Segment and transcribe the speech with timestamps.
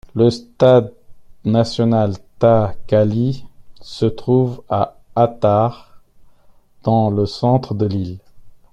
[0.15, 0.93] Le stade
[1.45, 3.45] national Ta 'Qali
[3.81, 6.01] se trouve à Attard,
[6.81, 8.17] dans le centre de l'île.